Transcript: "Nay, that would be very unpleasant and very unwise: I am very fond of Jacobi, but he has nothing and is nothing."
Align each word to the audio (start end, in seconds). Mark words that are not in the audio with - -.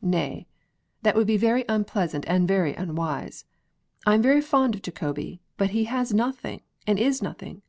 "Nay, 0.00 0.46
that 1.02 1.14
would 1.14 1.26
be 1.26 1.36
very 1.36 1.66
unpleasant 1.68 2.24
and 2.26 2.48
very 2.48 2.74
unwise: 2.74 3.44
I 4.06 4.14
am 4.14 4.22
very 4.22 4.40
fond 4.40 4.74
of 4.74 4.80
Jacobi, 4.80 5.42
but 5.58 5.72
he 5.72 5.84
has 5.84 6.14
nothing 6.14 6.62
and 6.86 6.98
is 6.98 7.20
nothing." 7.20 7.60